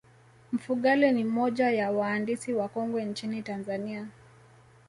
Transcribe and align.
mfugale 0.51 1.11
ni 1.11 1.23
moja 1.23 1.71
ya 1.71 1.91
waandisi 1.91 2.53
wakongwe 2.53 3.05
nchini 3.05 3.43
tanzania 3.43 4.07